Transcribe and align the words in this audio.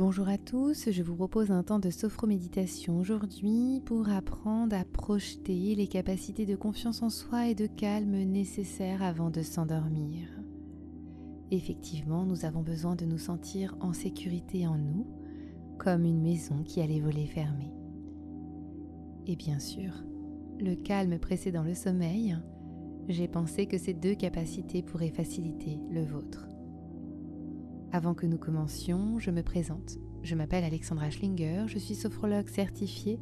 Bonjour 0.00 0.30
à 0.30 0.38
tous, 0.38 0.90
je 0.90 1.02
vous 1.02 1.14
propose 1.14 1.50
un 1.50 1.62
temps 1.62 1.78
de 1.78 1.90
sophroméditation 1.90 2.98
aujourd'hui 2.98 3.82
pour 3.84 4.08
apprendre 4.08 4.74
à 4.74 4.82
projeter 4.82 5.74
les 5.74 5.88
capacités 5.88 6.46
de 6.46 6.56
confiance 6.56 7.02
en 7.02 7.10
soi 7.10 7.48
et 7.48 7.54
de 7.54 7.66
calme 7.66 8.16
nécessaires 8.16 9.02
avant 9.02 9.28
de 9.28 9.42
s'endormir. 9.42 10.26
Effectivement, 11.50 12.24
nous 12.24 12.46
avons 12.46 12.62
besoin 12.62 12.96
de 12.96 13.04
nous 13.04 13.18
sentir 13.18 13.76
en 13.82 13.92
sécurité 13.92 14.66
en 14.66 14.78
nous, 14.78 15.06
comme 15.78 16.06
une 16.06 16.22
maison 16.22 16.62
qui 16.62 16.80
a 16.80 16.86
les 16.86 17.02
volets 17.02 17.26
fermés. 17.26 17.74
Et 19.26 19.36
bien 19.36 19.58
sûr, 19.58 19.92
le 20.58 20.76
calme 20.76 21.18
précédant 21.18 21.62
le 21.62 21.74
sommeil, 21.74 22.38
j'ai 23.10 23.28
pensé 23.28 23.66
que 23.66 23.76
ces 23.76 23.92
deux 23.92 24.14
capacités 24.14 24.82
pourraient 24.82 25.10
faciliter 25.10 25.78
le 25.90 26.06
vôtre. 26.06 26.49
Avant 27.92 28.14
que 28.14 28.26
nous 28.26 28.38
commencions, 28.38 29.18
je 29.18 29.32
me 29.32 29.42
présente. 29.42 29.98
Je 30.22 30.36
m'appelle 30.36 30.62
Alexandra 30.62 31.10
Schlinger, 31.10 31.64
je 31.66 31.78
suis 31.78 31.96
sophrologue 31.96 32.48
certifiée 32.48 33.18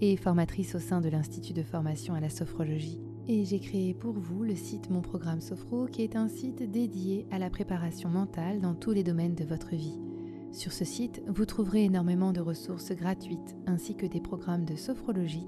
et 0.00 0.16
formatrice 0.16 0.74
au 0.74 0.80
sein 0.80 1.00
de 1.00 1.08
l'Institut 1.08 1.52
de 1.52 1.62
formation 1.62 2.14
à 2.14 2.20
la 2.20 2.28
sophrologie. 2.28 3.00
Et 3.28 3.44
j'ai 3.44 3.60
créé 3.60 3.94
pour 3.94 4.14
vous 4.14 4.42
le 4.42 4.56
site 4.56 4.90
Mon 4.90 5.02
Programme 5.02 5.40
Sophro, 5.40 5.86
qui 5.86 6.02
est 6.02 6.16
un 6.16 6.26
site 6.26 6.68
dédié 6.68 7.28
à 7.30 7.38
la 7.38 7.48
préparation 7.48 8.08
mentale 8.08 8.60
dans 8.60 8.74
tous 8.74 8.90
les 8.90 9.04
domaines 9.04 9.36
de 9.36 9.44
votre 9.44 9.76
vie. 9.76 10.00
Sur 10.50 10.72
ce 10.72 10.84
site, 10.84 11.22
vous 11.28 11.46
trouverez 11.46 11.84
énormément 11.84 12.32
de 12.32 12.40
ressources 12.40 12.90
gratuites 12.90 13.56
ainsi 13.66 13.94
que 13.94 14.06
des 14.06 14.20
programmes 14.20 14.64
de 14.64 14.74
sophrologie 14.74 15.46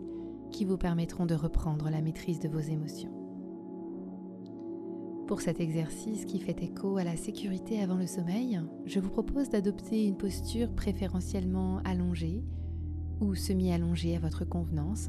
qui 0.53 0.65
vous 0.65 0.79
permettront 0.79 1.27
de 1.27 1.35
reprendre 1.35 1.91
la 1.91 2.01
maîtrise 2.01 2.39
de 2.39 2.49
vos 2.49 2.61
émotions. 2.61 3.24
Pour 5.27 5.41
cet 5.41 5.59
exercice 5.59 6.27
qui 6.27 6.39
fait 6.39 6.63
écho 6.63 6.99
à 6.99 7.05
la 7.05 7.17
sécurité 7.17 7.81
avant 7.81 7.97
le 7.97 8.07
sommeil, 8.07 8.61
je 8.85 9.01
vous 9.01 9.09
propose 9.09 9.49
d'adopter 9.49 10.07
une 10.07 10.19
posture 10.19 10.71
préférentiellement 10.71 11.79
allongée 11.85 12.45
ou 13.23 13.35
semi-allongée 13.35 14.17
à 14.17 14.19
votre 14.19 14.45
convenance. 14.45 15.09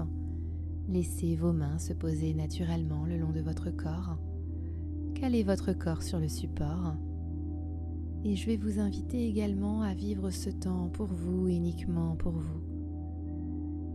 Laissez 0.87 1.35
vos 1.35 1.51
mains 1.51 1.79
se 1.79 1.91
poser 1.91 2.33
naturellement 2.33 3.05
le 3.05 3.17
long 3.17 3.31
de 3.31 3.41
votre 3.41 3.71
corps. 3.71 4.17
Calez 5.15 5.43
votre 5.43 5.73
corps 5.73 6.01
sur 6.01 6.19
le 6.19 6.29
support. 6.29 6.95
Et 8.23 8.37
je 8.37 8.45
vais 8.45 8.57
vous 8.57 8.79
inviter 8.79 9.27
également 9.27 9.81
à 9.81 9.93
vivre 9.93 10.29
ce 10.29 10.49
temps 10.49 10.87
pour 10.93 11.07
vous, 11.07 11.49
uniquement 11.49 12.15
pour 12.15 12.31
vous. 12.31 12.61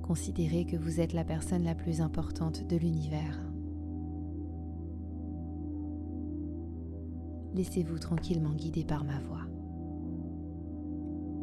Considérez 0.02 0.66
que 0.66 0.76
vous 0.76 1.00
êtes 1.00 1.14
la 1.14 1.24
personne 1.24 1.64
la 1.64 1.74
plus 1.74 2.02
importante 2.02 2.66
de 2.68 2.76
l'univers. 2.76 3.49
Laissez-vous 7.54 7.98
tranquillement 7.98 8.54
guider 8.54 8.84
par 8.84 9.04
ma 9.04 9.18
voix. 9.20 9.46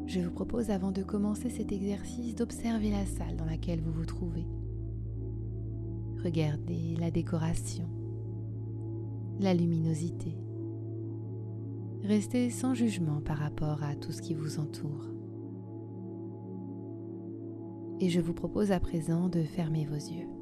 Je 0.08 0.22
vous 0.22 0.32
propose 0.32 0.70
avant 0.70 0.92
de 0.92 1.04
commencer 1.04 1.50
cet 1.50 1.72
exercice 1.72 2.36
d'observer 2.36 2.92
la 2.92 3.06
salle 3.06 3.36
dans 3.36 3.46
laquelle 3.46 3.82
vous 3.82 3.92
vous 3.92 4.06
trouvez. 4.06 4.48
Regardez 6.24 6.96
la 6.98 7.12
décoration, 7.12 7.90
la 9.40 9.54
luminosité. 9.54 10.38
Restez 12.04 12.50
sans 12.50 12.74
jugement 12.74 13.22
par 13.22 13.38
rapport 13.38 13.84
à 13.84 13.96
tout 13.96 14.14
ce 14.14 14.22
qui 14.22 14.34
vous 14.34 14.60
entoure. 14.60 15.08
Et 18.00 18.10
je 18.10 18.22
vous 18.22 18.34
propose 18.34 18.72
à 18.72 18.80
présent 18.80 19.28
de 19.28 19.44
fermer 19.44 19.86
vos 19.86 19.96
yeux. 19.96 20.37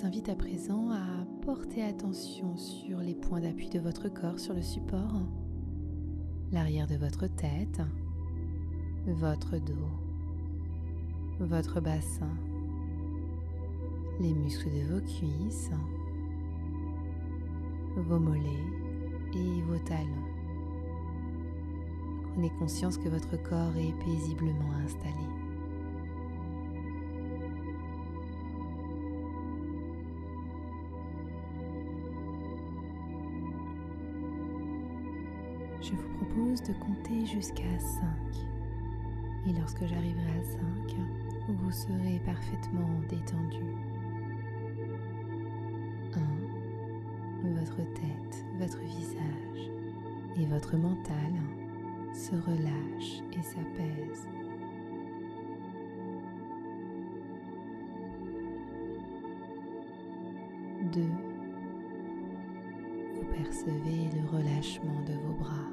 Vous 0.00 0.06
invite 0.06 0.28
à 0.28 0.34
présent 0.34 0.90
à 0.92 1.26
porter 1.44 1.82
attention 1.82 2.56
sur 2.56 3.00
les 3.00 3.14
points 3.14 3.40
d'appui 3.40 3.68
de 3.68 3.78
votre 3.78 4.08
corps 4.08 4.38
sur 4.38 4.54
le 4.54 4.62
support, 4.62 5.20
l'arrière 6.52 6.86
de 6.86 6.94
votre 6.94 7.26
tête, 7.26 7.82
votre 9.06 9.58
dos, 9.58 9.88
votre 11.40 11.80
bassin, 11.80 12.30
les 14.20 14.32
muscles 14.32 14.70
de 14.70 14.94
vos 14.94 15.00
cuisses, 15.00 15.70
vos 17.96 18.18
mollets 18.18 18.68
et 19.34 19.62
vos 19.62 19.78
talons. 19.78 20.28
Prenez 22.32 22.50
conscience 22.58 22.96
que 22.96 23.08
votre 23.08 23.36
corps 23.42 23.76
est 23.76 24.04
paisiblement 24.04 24.72
installé. 24.84 25.29
Je 35.80 35.92
vous 35.92 36.08
propose 36.18 36.62
de 36.62 36.72
compter 36.74 37.26
jusqu'à 37.26 37.78
5. 37.78 38.04
Et 39.48 39.52
lorsque 39.58 39.86
j'arriverai 39.86 40.30
à 40.38 40.44
5, 40.44 40.60
vous 41.48 41.70
serez 41.70 42.20
parfaitement 42.24 43.00
détendu. 43.08 43.64
1. 46.14 46.20
Votre 47.60 47.76
tête, 47.94 48.44
votre 48.58 48.80
visage 48.80 49.70
et 50.38 50.46
votre 50.46 50.76
mental 50.76 51.32
se 52.12 52.34
relâchent 52.34 53.22
et 53.32 53.42
s'apaisent. 53.42 54.28
2. 60.92 61.19
Le 63.66 64.38
relâchement 64.38 65.02
de 65.06 65.12
vos 65.12 65.34
bras. 65.34 65.68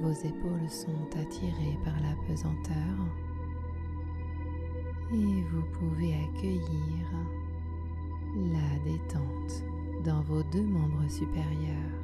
Vos 0.00 0.10
épaules 0.26 0.68
sont 0.68 1.16
attirées 1.16 1.78
par 1.84 1.94
la 2.00 2.16
pesanteur 2.26 2.96
et 5.12 5.42
vous 5.52 5.62
pouvez 5.78 6.14
accueillir 6.14 7.06
la 8.34 8.90
détente 8.90 9.62
dans 10.04 10.20
vos 10.22 10.42
deux 10.42 10.66
membres 10.66 11.08
supérieurs. 11.08 12.01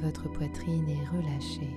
Votre 0.00 0.28
poitrine 0.28 0.88
est 0.88 1.16
relâchée. 1.16 1.76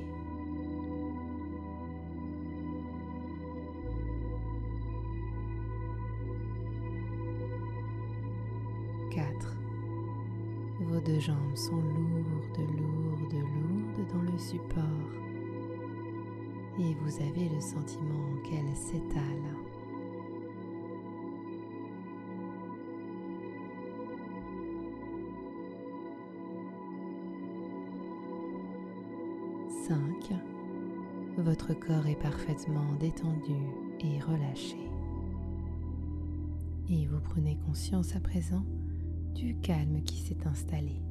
Vos 10.92 11.00
deux 11.00 11.22
jambes 11.22 11.56
sont 11.56 11.78
lourdes, 11.78 12.70
lourdes, 12.78 13.34
lourdes 13.34 14.08
dans 14.14 14.22
le 14.30 14.38
support 14.38 14.84
et 16.80 16.94
vous 16.96 17.16
avez 17.24 17.48
le 17.48 17.62
sentiment 17.62 18.36
qu'elles 18.44 18.76
s'étalent. 18.76 19.71
5. 29.88 29.98
Votre 31.38 31.74
corps 31.74 32.06
est 32.06 32.22
parfaitement 32.22 32.94
détendu 33.00 33.56
et 34.02 34.20
relâché. 34.20 34.78
Et 36.90 37.08
vous 37.08 37.20
prenez 37.20 37.58
conscience 37.66 38.16
à 38.16 38.20
présent 38.20 38.64
du 39.34 39.56
calme 39.58 40.04
qui 40.04 40.18
s'est 40.18 40.46
installé. 40.46 41.02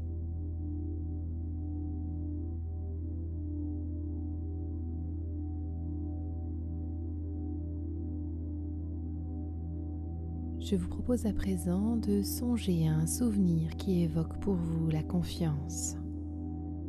Je 10.61 10.77
vous 10.77 10.89
propose 10.89 11.27
à 11.27 11.33
présent 11.33 11.97
de 11.97 12.23
songer 12.23 12.87
à 12.87 12.93
un 12.93 13.07
souvenir 13.09 13.77
qui 13.77 14.03
évoque 14.03 14.39
pour 14.39 14.55
vous 14.55 14.89
la 14.91 15.03
confiance, 15.03 15.97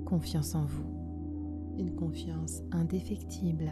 confiance 0.05 0.53
en 0.53 0.65
vous 0.65 1.00
une 1.81 1.95
confiance 1.95 2.61
indéfectible 2.71 3.71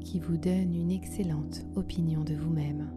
qui 0.00 0.18
vous 0.18 0.38
donne 0.38 0.74
une 0.74 0.90
excellente 0.90 1.64
opinion 1.76 2.24
de 2.24 2.34
vous-même. 2.34 2.90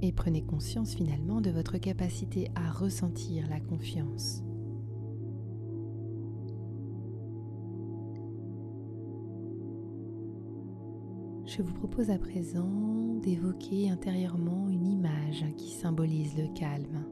Et 0.00 0.12
prenez 0.12 0.42
conscience 0.42 0.94
finalement 0.94 1.40
de 1.40 1.50
votre 1.50 1.76
capacité 1.76 2.48
à 2.54 2.70
ressentir 2.70 3.48
la 3.48 3.60
confiance. 3.60 4.42
Je 11.44 11.62
vous 11.62 11.74
propose 11.74 12.10
à 12.10 12.18
présent 12.18 13.18
d'évoquer 13.22 13.90
intérieurement 13.90 14.68
une 14.68 14.86
image 14.86 15.44
qui 15.56 15.70
symbolise 15.70 16.36
le 16.38 16.46
calme. 16.54 17.04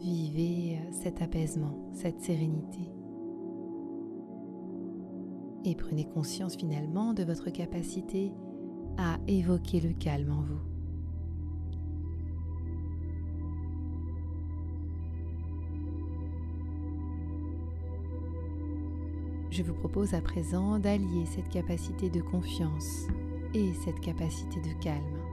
Vivez 0.00 0.78
cet 0.92 1.20
apaisement, 1.20 1.90
cette 1.92 2.22
sérénité. 2.22 2.90
Et 5.66 5.74
prenez 5.74 6.06
conscience 6.06 6.56
finalement 6.56 7.12
de 7.12 7.22
votre 7.22 7.50
capacité 7.50 8.32
à 8.96 9.18
évoquer 9.28 9.80
le 9.80 9.92
calme 9.92 10.32
en 10.32 10.40
vous. 10.40 10.60
Je 19.50 19.62
vous 19.62 19.74
propose 19.74 20.14
à 20.14 20.22
présent 20.22 20.78
d'allier 20.78 21.26
cette 21.26 21.50
capacité 21.50 22.08
de 22.08 22.22
confiance 22.22 23.06
et 23.52 23.74
cette 23.84 24.00
capacité 24.00 24.60
de 24.62 24.82
calme. 24.82 25.29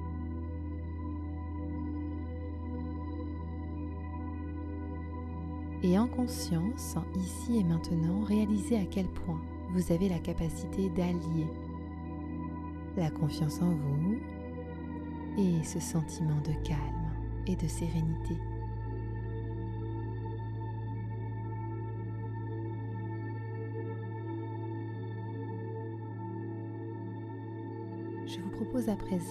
Et 5.84 5.98
en 5.98 6.08
conscience, 6.08 6.96
ici 7.16 7.60
et 7.60 7.64
maintenant, 7.64 8.22
réalisez 8.26 8.78
à 8.78 8.86
quel 8.86 9.06
point 9.06 9.40
vous 9.72 9.92
avez 9.92 10.10
la 10.10 10.20
capacité 10.20 10.90
d'allier 10.90 11.48
la 12.98 13.12
confiance 13.12 13.62
en 13.62 13.70
vous 13.70 14.18
et 15.38 15.64
ce 15.64 15.80
sentiment 15.80 16.42
de 16.42 16.54
calme 16.68 16.80
et 17.46 17.56
de 17.56 17.68
sérénité. 17.68 18.36
Je 28.26 28.40
vous 28.42 28.50
propose 28.50 28.90
à 28.90 28.96
présent 28.96 29.24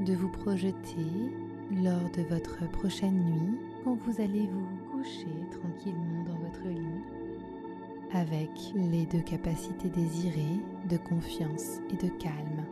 de 0.00 0.14
vous 0.14 0.28
projeter 0.28 0.74
lors 1.70 2.10
de 2.16 2.22
votre 2.22 2.68
prochaine 2.70 3.22
nuit 3.22 3.58
quand 3.84 3.96
vous 3.96 4.20
allez 4.20 4.46
vous 4.46 4.79
coucher 5.00 5.46
tranquillement 5.50 6.24
dans 6.24 6.38
votre 6.38 6.68
lit 6.68 7.02
avec 8.12 8.50
les 8.74 9.06
deux 9.06 9.22
capacités 9.22 9.88
désirées 9.88 10.60
de 10.90 10.98
confiance 10.98 11.78
et 11.90 11.96
de 11.96 12.10
calme. 12.18 12.64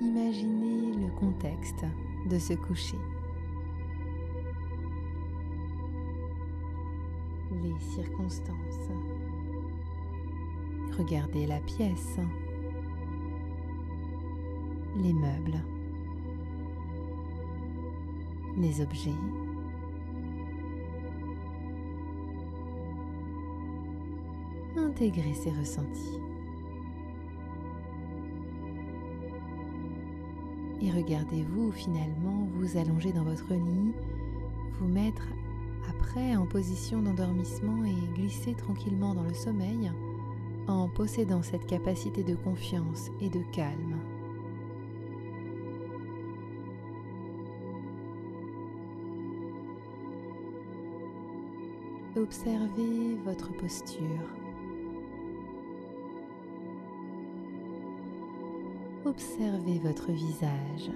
Imaginez 0.00 0.92
le 0.94 1.10
contexte 1.18 1.84
de 2.30 2.38
ce 2.38 2.52
coucher. 2.54 2.98
Les 7.62 7.80
circonstances 7.94 8.90
Regardez 10.96 11.46
la 11.46 11.58
pièce, 11.60 12.18
les 15.02 15.12
meubles, 15.12 15.62
les 18.56 18.80
objets. 18.80 19.10
Intégrez 24.76 25.34
ces 25.34 25.50
ressentis. 25.50 26.18
Et 30.82 30.90
regardez-vous 30.90 31.70
finalement 31.72 32.48
vous 32.54 32.76
allonger 32.76 33.12
dans 33.12 33.22
votre 33.22 33.52
lit, 33.54 33.92
vous 34.80 34.88
mettre 34.88 35.28
après 35.88 36.34
en 36.36 36.46
position 36.46 37.00
d'endormissement 37.02 37.84
et 37.84 38.14
glisser 38.14 38.54
tranquillement 38.54 39.14
dans 39.14 39.22
le 39.22 39.34
sommeil 39.34 39.92
en 40.66 40.88
possédant 40.88 41.42
cette 41.42 41.66
capacité 41.66 42.22
de 42.22 42.34
confiance 42.34 43.10
et 43.20 43.28
de 43.28 43.42
calme. 43.52 44.11
Observez 52.14 53.16
votre 53.24 53.50
posture. 53.56 54.02
Observez 59.06 59.78
votre 59.78 60.12
visage. 60.12 60.90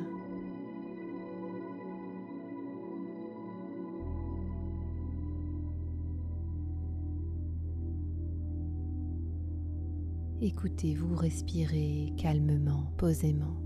Écoutez-vous 10.42 11.16
respirer 11.16 12.12
calmement, 12.18 12.92
posément. 12.98 13.65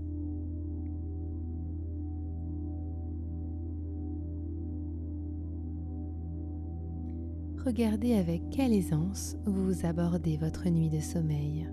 Regardez 7.65 8.15
avec 8.15 8.49
quelle 8.49 8.73
aisance 8.73 9.37
vous 9.45 9.85
abordez 9.85 10.35
votre 10.35 10.67
nuit 10.67 10.89
de 10.89 10.99
sommeil. 10.99 11.69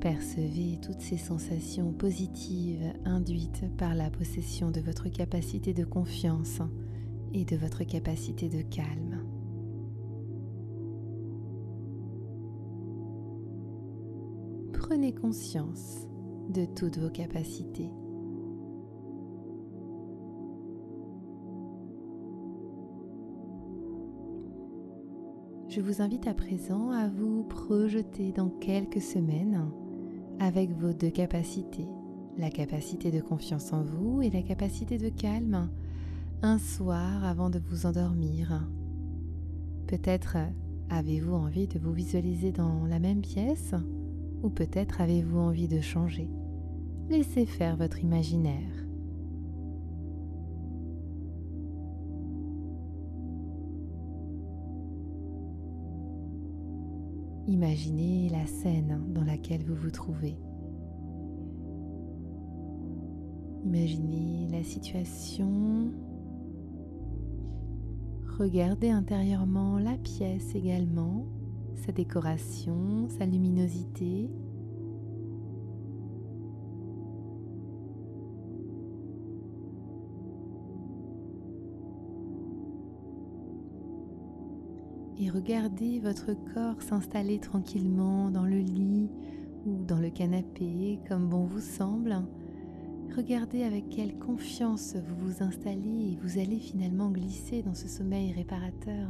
Percevez 0.00 0.78
toutes 0.80 1.02
ces 1.02 1.18
sensations 1.18 1.92
positives 1.92 2.94
induites 3.04 3.64
par 3.76 3.94
la 3.94 4.08
possession 4.08 4.70
de 4.70 4.80
votre 4.80 5.10
capacité 5.10 5.74
de 5.74 5.84
confiance 5.84 6.62
et 7.34 7.44
de 7.44 7.56
votre 7.56 7.84
capacité 7.84 8.48
de 8.48 8.62
calme. 8.62 9.22
Prenez 14.72 15.12
conscience 15.12 16.07
de 16.48 16.64
toutes 16.64 16.98
vos 16.98 17.10
capacités. 17.10 17.90
Je 25.68 25.82
vous 25.82 26.00
invite 26.00 26.26
à 26.26 26.34
présent 26.34 26.90
à 26.90 27.08
vous 27.08 27.44
projeter 27.44 28.32
dans 28.32 28.48
quelques 28.48 29.02
semaines 29.02 29.70
avec 30.40 30.70
vos 30.72 30.94
deux 30.94 31.10
capacités, 31.10 31.86
la 32.38 32.50
capacité 32.50 33.10
de 33.10 33.20
confiance 33.20 33.72
en 33.72 33.82
vous 33.82 34.22
et 34.22 34.30
la 34.30 34.42
capacité 34.42 34.96
de 34.96 35.10
calme, 35.10 35.68
un 36.42 36.58
soir 36.58 37.24
avant 37.24 37.50
de 37.50 37.58
vous 37.58 37.84
endormir. 37.84 38.66
Peut-être 39.86 40.38
avez-vous 40.88 41.34
envie 41.34 41.68
de 41.68 41.78
vous 41.78 41.92
visualiser 41.92 42.50
dans 42.50 42.86
la 42.86 42.98
même 42.98 43.20
pièce 43.20 43.74
ou 44.42 44.48
peut-être 44.48 45.00
avez-vous 45.00 45.38
envie 45.38 45.68
de 45.68 45.80
changer. 45.80 46.28
Laissez 47.10 47.46
faire 47.46 47.76
votre 47.76 48.04
imaginaire. 48.04 48.86
Imaginez 57.46 58.28
la 58.28 58.46
scène 58.46 59.06
dans 59.14 59.24
laquelle 59.24 59.64
vous 59.64 59.74
vous 59.74 59.90
trouvez. 59.90 60.36
Imaginez 63.64 64.48
la 64.52 64.62
situation. 64.62 65.90
Regardez 68.38 68.90
intérieurement 68.90 69.78
la 69.78 69.96
pièce 69.96 70.54
également, 70.54 71.24
sa 71.74 71.90
décoration, 71.90 73.08
sa 73.08 73.24
luminosité. 73.24 74.28
Et 85.20 85.30
regardez 85.30 85.98
votre 85.98 86.32
corps 86.54 86.80
s'installer 86.80 87.38
tranquillement 87.38 88.30
dans 88.30 88.44
le 88.44 88.58
lit 88.58 89.10
ou 89.66 89.84
dans 89.84 89.98
le 89.98 90.10
canapé 90.10 91.00
comme 91.08 91.28
bon 91.28 91.44
vous 91.44 91.60
semble. 91.60 92.16
Regardez 93.16 93.64
avec 93.64 93.88
quelle 93.88 94.16
confiance 94.18 94.94
vous 94.94 95.16
vous 95.26 95.42
installez 95.42 96.12
et 96.12 96.18
vous 96.22 96.38
allez 96.38 96.58
finalement 96.58 97.10
glisser 97.10 97.62
dans 97.62 97.74
ce 97.74 97.88
sommeil 97.88 98.32
réparateur. 98.32 99.08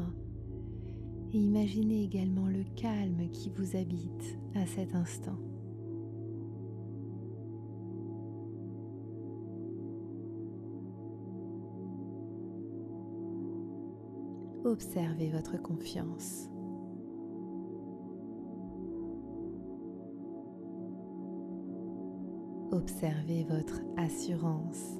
Et 1.32 1.38
imaginez 1.38 2.04
également 2.04 2.46
le 2.46 2.64
calme 2.74 3.28
qui 3.30 3.50
vous 3.50 3.76
habite 3.76 4.38
à 4.54 4.64
cet 4.66 4.94
instant. 4.94 5.36
Observez 14.68 15.30
votre 15.30 15.56
confiance. 15.62 16.50
Observez 22.70 23.44
votre 23.44 23.80
assurance 23.96 24.98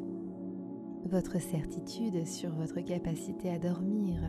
votre 1.04 1.38
certitude 1.38 2.26
sur 2.26 2.50
votre 2.54 2.80
capacité 2.80 3.50
à 3.50 3.58
dormir 3.58 4.22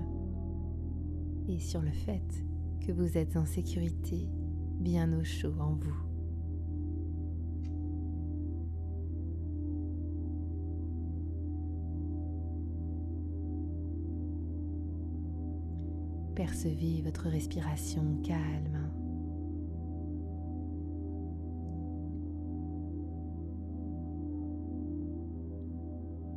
et 1.48 1.60
sur 1.60 1.82
le 1.82 1.92
fait 1.92 2.46
que 2.86 2.92
vous 2.92 3.18
êtes 3.18 3.38
en 3.38 3.46
sécurité, 3.46 4.28
bien 4.80 5.18
au 5.18 5.24
chaud 5.24 5.56
en 5.60 5.74
vous. 5.74 6.09
Percevez 16.40 17.02
votre 17.02 17.28
respiration 17.28 18.02
calme. 18.24 18.90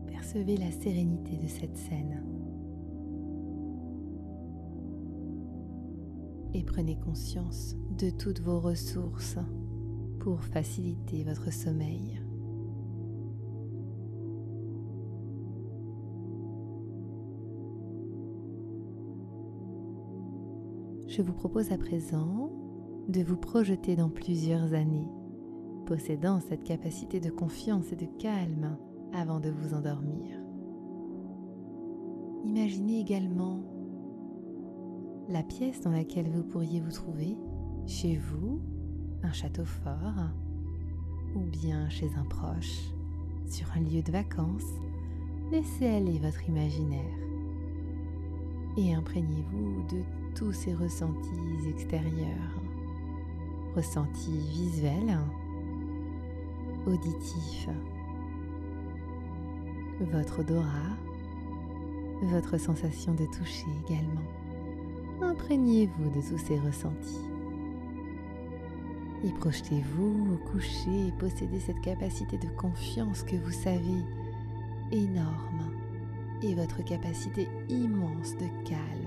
Percevez 0.09 0.57
la 0.57 0.73
sérénité 0.73 1.37
de 1.37 1.47
cette 1.47 1.77
scène. 1.77 2.21
Et 6.53 6.65
prenez 6.65 6.99
conscience 6.99 7.77
de 7.97 8.11
toutes 8.11 8.41
vos 8.41 8.59
ressources 8.59 9.39
pour 10.19 10.43
faciliter 10.43 11.23
votre 11.23 11.53
sommeil. 11.53 12.22
Je 21.13 21.21
vous 21.21 21.35
propose 21.35 21.73
à 21.73 21.77
présent 21.77 22.51
de 23.09 23.23
vous 23.23 23.37
projeter 23.37 23.97
dans 23.97 24.09
plusieurs 24.09 24.73
années, 24.73 25.11
possédant 25.85 26.41
cette 26.41 26.65
capacité 26.65 27.21
de 27.21 27.29
confiance 27.29 27.93
et 27.93 27.97
de 27.97 28.07
calme 28.19 28.79
avant 29.13 29.39
de 29.39 29.51
vous 29.51 29.75
endormir. 29.75 30.39
Imaginez 32.47 33.01
également 33.01 33.61
la 35.29 35.43
pièce 35.43 35.83
dans 35.83 35.91
laquelle 35.91 36.31
vous 36.31 36.45
pourriez 36.45 36.81
vous 36.81 36.93
trouver, 36.93 37.37
chez 37.87 38.17
vous, 38.17 38.63
un 39.23 39.33
château 39.33 39.67
fort, 39.67 40.31
ou 41.37 41.41
bien 41.41 41.91
chez 41.91 42.09
un 42.17 42.25
proche, 42.25 42.91
sur 43.45 43.67
un 43.77 43.81
lieu 43.81 44.01
de 44.01 44.13
vacances. 44.13 44.81
Laissez 45.51 45.89
aller 45.89 46.19
votre 46.19 46.49
imaginaire 46.49 47.19
et 48.79 48.95
imprégnez-vous 48.95 49.83
de 49.95 50.22
tous 50.35 50.53
ces 50.53 50.75
ressentis 50.75 51.69
extérieurs, 51.69 52.61
ressentis 53.75 54.39
visuels, 54.51 55.19
auditifs, 56.87 57.69
votre 60.01 60.41
odorat, 60.41 60.97
votre 62.23 62.59
sensation 62.59 63.15
de 63.15 63.27
toucher 63.27 63.67
également. 63.87 64.23
Imprégnez-vous 65.21 66.11
de 66.11 66.27
tous 66.27 66.39
ces 66.39 66.59
ressentis. 66.59 67.29
Et 69.25 69.31
projetez-vous 69.39 70.35
au 70.35 70.51
coucher 70.51 71.09
et 71.09 71.13
possédez 71.13 71.61
cette 71.61 71.81
capacité 71.81 72.39
de 72.39 72.49
confiance 72.57 73.23
que 73.23 73.37
vous 73.37 73.53
savez 73.53 74.03
énorme 74.91 75.71
et 76.43 76.55
votre 76.55 76.85
capacité 76.85 77.49
immense 77.69 78.33
de 78.37 78.47
calme. 78.69 79.02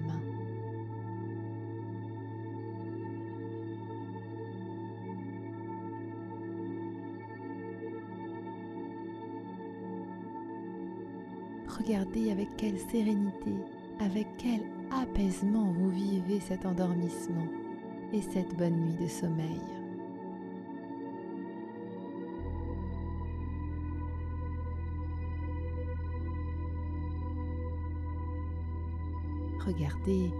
Regardez 11.77 12.31
avec 12.31 12.55
quelle 12.55 12.79
sérénité, 12.79 13.53
avec 13.99 14.27
quel 14.37 14.61
apaisement 14.91 15.73
vous 15.73 15.89
vivez 15.89 16.39
cet 16.39 16.65
endormissement 16.65 17.47
et 18.13 18.21
cette 18.21 18.55
bonne 18.55 18.79
nuit 18.79 19.03
de 19.03 19.07
sommeil. 19.07 19.61
Regardez 29.65 30.31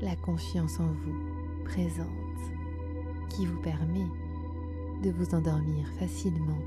la 0.00 0.16
confiance 0.16 0.80
en 0.80 0.86
vous 0.86 1.64
présente 1.64 2.08
qui 3.28 3.44
vous 3.44 3.60
permet 3.60 4.06
de 5.02 5.10
vous 5.10 5.34
endormir 5.34 5.88
facilement 5.98 6.62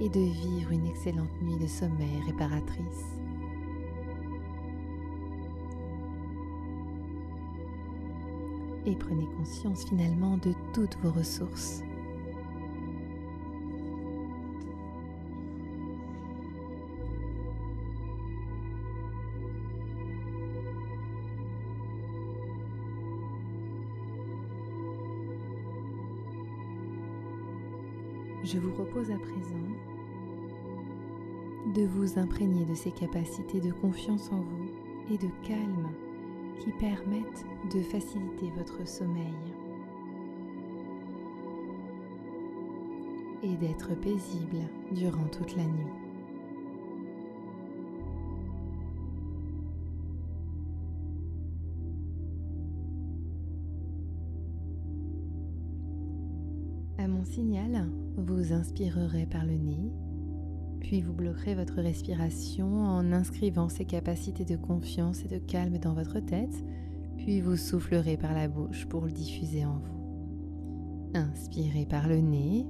et 0.00 0.08
de 0.08 0.20
vivre 0.20 0.72
une 0.72 0.86
excellente 0.86 1.42
nuit 1.42 1.56
de 1.56 1.66
sommeil 1.66 2.22
réparatrice. 2.24 3.25
Et 8.86 8.94
prenez 8.94 9.26
conscience 9.36 9.84
finalement 9.84 10.36
de 10.36 10.52
toutes 10.72 10.96
vos 11.02 11.10
ressources. 11.10 11.82
Je 28.44 28.60
vous 28.60 28.70
propose 28.70 29.10
à 29.10 29.18
présent 29.18 29.56
de 31.74 31.84
vous 31.84 32.16
imprégner 32.20 32.64
de 32.64 32.74
ces 32.74 32.92
capacités 32.92 33.58
de 33.58 33.72
confiance 33.72 34.30
en 34.30 34.40
vous 34.40 34.70
et 35.12 35.18
de 35.18 35.28
calme 35.42 35.88
qui 36.58 36.70
permettent 36.72 37.44
de 37.72 37.80
faciliter 37.80 38.50
votre 38.56 38.86
sommeil 38.86 39.34
et 43.42 43.56
d'être 43.56 43.94
paisible 44.00 44.58
durant 44.92 45.26
toute 45.28 45.56
la 45.56 45.64
nuit. 45.64 45.92
À 56.98 57.08
mon 57.08 57.24
signal, 57.24 57.88
vous 58.16 58.52
inspirerez 58.52 59.26
par 59.26 59.44
le 59.44 59.56
nez, 59.56 59.92
puis 60.86 61.00
vous 61.00 61.12
bloquerez 61.12 61.56
votre 61.56 61.82
respiration 61.82 62.84
en 62.84 63.10
inscrivant 63.10 63.68
ces 63.68 63.84
capacités 63.84 64.44
de 64.44 64.54
confiance 64.54 65.24
et 65.24 65.28
de 65.28 65.38
calme 65.38 65.78
dans 65.78 65.94
votre 65.94 66.20
tête, 66.20 66.64
puis 67.16 67.40
vous 67.40 67.56
soufflerez 67.56 68.16
par 68.16 68.32
la 68.32 68.46
bouche 68.46 68.86
pour 68.86 69.04
le 69.04 69.10
diffuser 69.10 69.64
en 69.64 69.78
vous. 69.78 71.10
Inspirez 71.14 71.86
par 71.86 72.06
le 72.06 72.20
nez, 72.20 72.66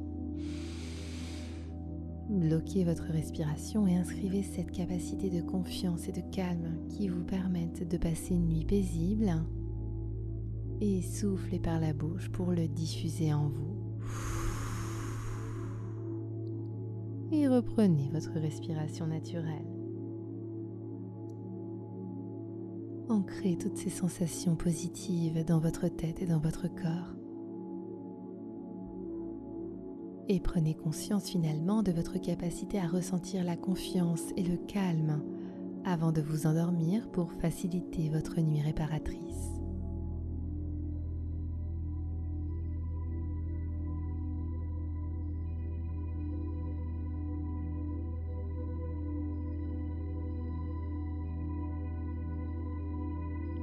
bloquez 2.30 2.84
votre 2.84 3.04
respiration 3.04 3.86
et 3.86 3.96
inscrivez 3.96 4.42
cette 4.42 4.70
capacité 4.70 5.28
de 5.28 5.42
confiance 5.42 6.08
et 6.08 6.12
de 6.12 6.22
calme 6.34 6.88
qui 6.88 7.08
vous 7.08 7.24
permettent 7.24 7.86
de 7.86 7.98
passer 7.98 8.32
une 8.32 8.48
nuit 8.48 8.64
paisible 8.64 9.44
et 10.80 11.02
soufflez 11.02 11.58
par 11.58 11.80
la 11.80 11.92
bouche 11.92 12.30
pour 12.30 12.52
le 12.52 12.66
diffuser 12.66 13.34
en 13.34 13.50
vous. 13.50 14.45
Et 17.32 17.48
reprenez 17.48 18.08
votre 18.12 18.32
respiration 18.32 19.06
naturelle. 19.06 19.66
Ancrez 23.08 23.56
toutes 23.56 23.76
ces 23.76 23.90
sensations 23.90 24.56
positives 24.56 25.44
dans 25.44 25.60
votre 25.60 25.88
tête 25.88 26.22
et 26.22 26.26
dans 26.26 26.40
votre 26.40 26.68
corps. 26.68 27.14
Et 30.28 30.40
prenez 30.40 30.74
conscience 30.74 31.28
finalement 31.28 31.82
de 31.84 31.92
votre 31.92 32.18
capacité 32.18 32.80
à 32.80 32.88
ressentir 32.88 33.44
la 33.44 33.56
confiance 33.56 34.32
et 34.36 34.42
le 34.42 34.56
calme 34.56 35.22
avant 35.84 36.10
de 36.10 36.20
vous 36.20 36.48
endormir 36.48 37.08
pour 37.12 37.32
faciliter 37.32 38.08
votre 38.08 38.40
nuit 38.40 38.60
réparatrice. 38.60 39.55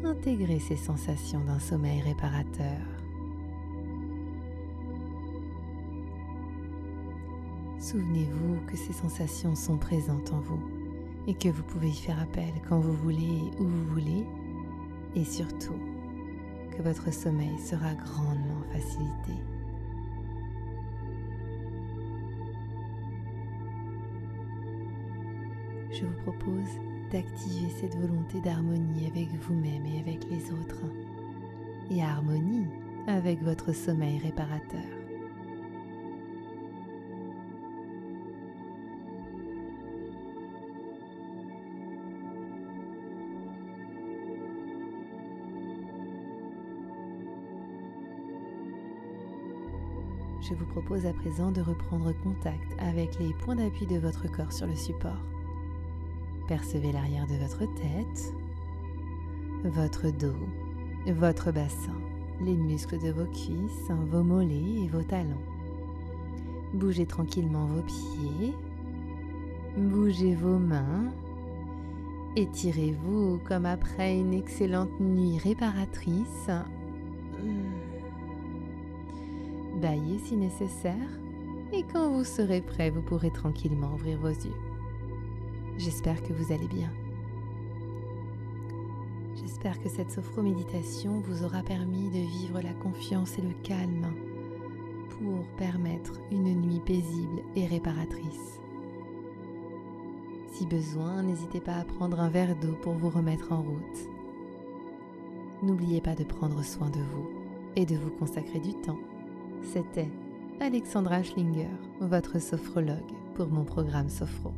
Intégrez 0.05 0.59
ces 0.59 0.75
sensations 0.75 1.39
d'un 1.41 1.59
sommeil 1.59 2.01
réparateur. 2.01 2.81
Souvenez-vous 7.79 8.65
que 8.67 8.77
ces 8.77 8.93
sensations 8.93 9.55
sont 9.55 9.77
présentes 9.77 10.31
en 10.31 10.39
vous 10.39 10.61
et 11.27 11.33
que 11.33 11.49
vous 11.49 11.63
pouvez 11.63 11.89
y 11.89 11.95
faire 11.95 12.19
appel 12.21 12.53
quand 12.67 12.79
vous 12.79 12.93
voulez 12.93 13.23
et 13.23 13.59
où 13.59 13.65
vous 13.65 13.85
voulez 13.85 14.25
et 15.15 15.23
surtout 15.23 15.79
que 16.75 16.81
votre 16.81 17.13
sommeil 17.13 17.57
sera 17.59 17.93
grandement 17.93 18.63
facilité. 18.71 19.33
je 25.93 26.05
vous 26.05 26.21
propose 26.23 26.92
d'activer 27.13 27.69
cette 27.79 27.95
volonté 27.95 28.41
d'harmonie 28.41 29.05
avec 29.05 29.29
vous-même 29.43 29.85
et 29.85 29.99
avec 29.99 30.27
les 30.31 30.51
autres, 30.51 30.81
et 31.91 32.01
harmonie 32.01 32.65
avec 33.05 33.43
votre 33.43 33.71
sommeil 33.71 34.17
réparateur. 34.17 34.81
Je 50.41 50.55
vous 50.55 50.65
propose 50.65 51.05
à 51.05 51.13
présent 51.13 51.51
de 51.51 51.61
reprendre 51.61 52.11
contact 52.23 52.73
avec 52.79 53.19
les 53.19 53.33
points 53.35 53.55
d'appui 53.55 53.85
de 53.85 53.99
votre 53.99 54.29
corps 54.31 54.51
sur 54.51 54.65
le 54.65 54.75
support. 54.75 55.32
Percevez 56.47 56.91
l'arrière 56.91 57.25
de 57.25 57.35
votre 57.35 57.59
tête, 57.73 58.33
votre 59.63 60.09
dos, 60.11 60.35
votre 61.07 61.51
bassin, 61.53 61.95
les 62.41 62.55
muscles 62.55 62.99
de 62.99 63.11
vos 63.11 63.25
cuisses, 63.25 63.89
vos 64.11 64.23
mollets 64.23 64.83
et 64.83 64.89
vos 64.89 65.03
talons. 65.03 65.41
Bougez 66.73 67.05
tranquillement 67.05 67.67
vos 67.67 67.81
pieds, 67.81 68.53
bougez 69.77 70.35
vos 70.35 70.57
mains, 70.57 71.13
étirez-vous 72.35 73.39
comme 73.47 73.65
après 73.65 74.17
une 74.17 74.33
excellente 74.33 74.99
nuit 74.99 75.37
réparatrice. 75.37 76.49
Baillez 79.81 80.19
si 80.19 80.35
nécessaire 80.35 80.93
et 81.71 81.83
quand 81.83 82.09
vous 82.09 82.25
serez 82.25 82.61
prêt, 82.61 82.89
vous 82.89 83.01
pourrez 83.01 83.31
tranquillement 83.31 83.93
ouvrir 83.93 84.19
vos 84.19 84.27
yeux. 84.27 84.72
J'espère 85.77 86.21
que 86.21 86.33
vous 86.33 86.53
allez 86.53 86.67
bien. 86.67 86.91
J'espère 89.35 89.81
que 89.81 89.89
cette 89.89 90.11
sophro-méditation 90.11 91.21
vous 91.21 91.43
aura 91.43 91.63
permis 91.63 92.09
de 92.09 92.19
vivre 92.19 92.61
la 92.61 92.73
confiance 92.73 93.37
et 93.39 93.41
le 93.41 93.53
calme 93.63 94.13
pour 95.09 95.45
permettre 95.57 96.19
une 96.31 96.61
nuit 96.61 96.81
paisible 96.85 97.41
et 97.55 97.65
réparatrice. 97.65 98.59
Si 100.53 100.67
besoin, 100.67 101.23
n'hésitez 101.23 101.59
pas 101.59 101.75
à 101.75 101.83
prendre 101.83 102.19
un 102.19 102.29
verre 102.29 102.55
d'eau 102.55 102.73
pour 102.81 102.93
vous 102.93 103.09
remettre 103.09 103.51
en 103.51 103.63
route. 103.63 104.09
N'oubliez 105.63 106.01
pas 106.01 106.13
de 106.13 106.23
prendre 106.23 106.63
soin 106.63 106.89
de 106.89 106.99
vous 106.99 107.29
et 107.75 107.85
de 107.85 107.95
vous 107.95 108.11
consacrer 108.11 108.59
du 108.59 108.73
temps. 108.75 108.99
C'était 109.63 110.09
Alexandra 110.59 111.23
Schlinger, 111.23 111.69
votre 111.99 112.39
sophrologue 112.39 112.99
pour 113.33 113.47
mon 113.47 113.63
programme 113.63 114.09
Sophro. 114.09 114.51